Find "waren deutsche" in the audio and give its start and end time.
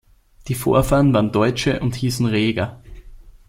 1.13-1.79